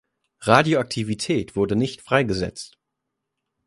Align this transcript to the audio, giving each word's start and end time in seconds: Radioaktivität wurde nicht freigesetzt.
Radioaktivität 0.39 1.55
wurde 1.55 1.75
nicht 1.75 2.01
freigesetzt. 2.01 2.75